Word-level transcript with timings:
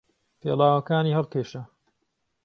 پێڵاوەکانی 0.39 1.15
هەڵکێشا. 1.17 1.61